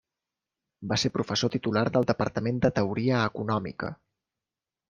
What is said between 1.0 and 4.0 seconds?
ser professor titular del Departament de Teoria Econòmica.